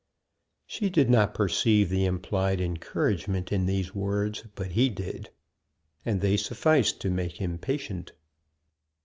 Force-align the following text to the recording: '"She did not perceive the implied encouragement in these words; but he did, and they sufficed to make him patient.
'"She 0.65 0.89
did 0.89 1.11
not 1.11 1.35
perceive 1.35 1.89
the 1.89 2.05
implied 2.05 2.59
encouragement 2.59 3.51
in 3.51 3.67
these 3.67 3.93
words; 3.93 4.43
but 4.55 4.71
he 4.71 4.89
did, 4.89 5.29
and 6.03 6.21
they 6.21 6.37
sufficed 6.37 6.99
to 7.01 7.11
make 7.11 7.33
him 7.33 7.59
patient. 7.59 8.13